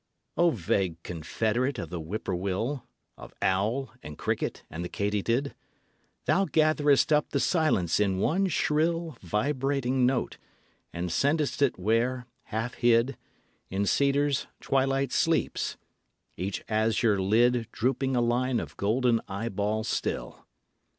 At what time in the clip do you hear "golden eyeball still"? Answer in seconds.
18.77-20.47